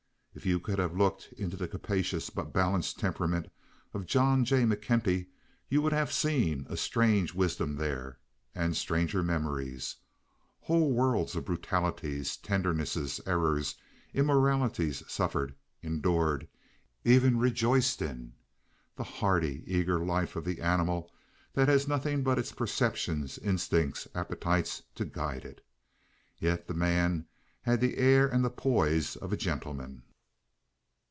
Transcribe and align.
If 0.33 0.45
you 0.45 0.61
could 0.61 0.79
have 0.79 0.95
looked 0.95 1.33
into 1.33 1.57
the 1.57 1.67
capacious 1.67 2.29
but 2.29 2.53
balanced 2.53 2.97
temperament 2.97 3.51
of 3.93 4.05
John 4.05 4.45
J. 4.45 4.63
McKenty 4.63 5.27
you 5.67 5.81
would 5.81 5.91
have 5.91 6.09
seen 6.11 6.65
a 6.69 6.77
strange 6.77 7.33
wisdom 7.33 7.75
there 7.75 8.17
and 8.55 8.75
stranger 8.77 9.23
memories—whole 9.23 10.93
worlds 10.93 11.35
of 11.35 11.43
brutalities, 11.43 12.37
tendernesses, 12.37 13.19
errors, 13.27 13.75
immoralities 14.13 15.03
suffered, 15.05 15.53
endured, 15.83 16.47
even 17.03 17.37
rejoiced 17.37 18.01
in—the 18.01 19.03
hardy, 19.03 19.65
eager 19.67 19.99
life 19.99 20.37
of 20.37 20.45
the 20.45 20.61
animal 20.61 21.11
that 21.53 21.67
has 21.67 21.89
nothing 21.89 22.23
but 22.23 22.39
its 22.39 22.53
perceptions, 22.53 23.37
instincts, 23.39 24.07
appetites 24.15 24.81
to 24.95 25.03
guide 25.03 25.43
it. 25.43 25.59
Yet 26.39 26.67
the 26.69 26.73
man 26.73 27.27
had 27.63 27.81
the 27.81 27.97
air 27.97 28.29
and 28.29 28.45
the 28.45 28.49
poise 28.49 29.17
of 29.17 29.33
a 29.33 29.37
gentleman. 29.37 30.03